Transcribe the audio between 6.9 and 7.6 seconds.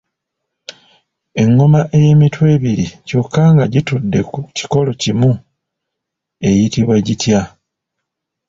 gitya?